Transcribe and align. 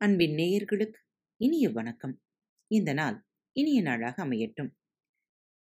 அன்பின் 0.00 0.34
நேயர்களுக்கு 0.34 0.98
இனிய 1.36 1.70
வணக்கம். 1.70 2.22
இந்த 2.70 2.92
நாள் 2.92 3.26
இனிய 3.52 3.82
நாளாக 3.82 4.24
அமையட்டும். 4.24 4.68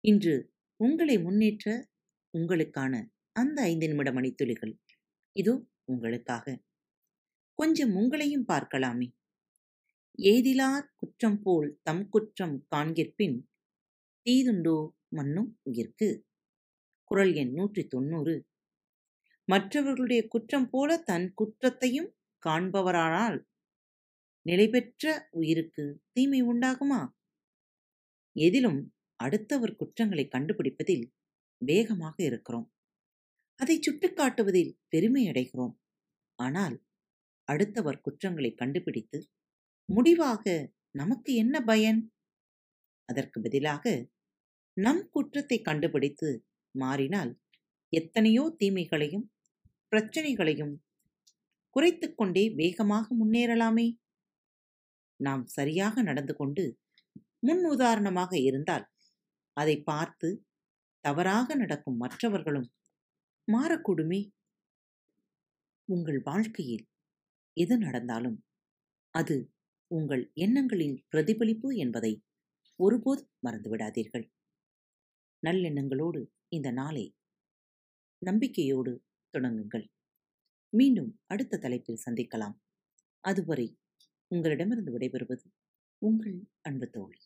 இன்று 0.00 0.52
உங்களை 0.76 1.18
முன்னேற்ற 1.18 1.88
உங்களுக்கான 2.38 3.06
அந்த 3.32 3.62
ஐந்து 3.62 3.88
நிமிட 3.88 4.12
மணித்துளிகள். 4.12 4.78
இதோ 5.32 5.66
உங்களுக்காக. 5.84 6.62
கொஞ்சம் 7.54 7.96
உங்களையும் 7.96 8.44
பார்க்கலாமே. 8.48 9.08
ஏதிலார் 10.22 10.86
குற்றம் 10.96 11.42
போல் 11.42 11.80
தம் 11.82 12.08
குற்றம் 12.08 12.66
காண்கிற்பின் 12.76 13.48
தீதுண்டோ 14.26 14.88
மன்னும் 15.08 15.60
உயிர்க்கு 15.70 16.24
குரல் 17.04 17.34
எண் 17.34 17.52
நூற்றி 17.52 17.86
தொண்ணூறு. 17.86 18.48
மற்றவர்களுடைய 19.44 20.28
குற்றம் 20.28 20.70
போல 20.70 20.98
தன் 20.98 21.32
குற்றத்தையும் 21.34 22.16
காண்பவரானால் 22.46 23.38
நிலைபெற்ற 24.48 25.04
உயிருக்கு 25.30 25.84
தீமை 26.12 26.40
உண்டாகுமா? 26.42 27.00
எதிலும் 28.36 28.80
அடுத்தவர் 29.20 29.76
குற்றங்களை 29.76 30.24
கண்டுபிடிப்பதில் 30.28 31.04
வேகமாக 31.62 32.16
இருக்கிறோம். 32.24 32.66
அதை 33.60 33.76
சுட்டிக்காட்டுவதில் 33.78 34.72
பெருமை 34.88 35.22
அடைகிறோம். 35.28 35.74
ஆனால் 36.38 36.76
அடுத்தவர் 37.48 38.00
குற்றங்களை 38.00 38.50
கண்டுபிடித்து 38.54 39.18
முடிவாக 39.88 40.44
நமக்கு 40.90 41.30
என்ன 41.34 41.56
பயன்? 41.62 42.00
அதற்கு 43.08 43.38
பதிலாக 43.40 43.84
நம் 44.76 45.04
குற்றத்தை 45.10 45.58
கண்டுபிடித்து 45.60 46.28
மாறினால் 46.74 47.32
எத்தனையோ 47.92 48.42
தீமைகளையும் 48.58 49.26
பிரச்சனைகளையும் 49.92 50.74
குறைத்துக்கொண்டே 51.76 52.44
வேகமாக 52.54 53.06
முன்னேறலாமே. 53.20 53.86
நாம் 55.20 55.44
சரியாக 55.46 56.02
நடந்து 56.02 56.34
கொண்டு 56.36 56.64
முன் 57.38 57.64
உதாரணமாக 57.64 58.32
இருந்தால் 58.38 58.86
அதை 59.56 59.76
பார்த்து 59.82 60.28
தவறாக 61.04 61.54
நடக்கும் 61.54 61.96
மற்றவர்களும் 61.96 62.68
மாறக்கூடுமே? 63.48 64.20
உங்கள் 65.88 66.20
வாழ்க்கையில் 66.20 66.84
எது 67.56 67.74
நடந்தாலும் 67.78 68.38
அது 69.14 69.36
உங்கள் 69.90 70.24
எண்ணங்களின் 70.34 70.96
பிரதிபலிப்பு 71.08 71.68
என்பதை 71.76 72.12
ஒருபோதும் 72.78 73.30
மறந்துவிடாதீர்கள். 73.46 74.26
நல்லெண்ணங்களோடு 75.42 76.20
இந்த 76.48 76.68
நாளை 76.70 77.06
நம்பிக்கையோடு 78.22 78.92
தொடங்குங்கள். 79.34 79.86
மீண்டும் 80.72 81.10
அடுத்த 81.26 81.58
தலைப்பில் 81.58 82.04
சந்திக்கலாம். 82.06 82.56
அதுவரை 83.24 83.66
உங்களிடமிருந்து 84.30 84.92
விடைபெறுவது 84.92 85.46
உங்கள் 86.02 86.36
அன்பு 86.62 86.88
தோழி. 86.90 87.20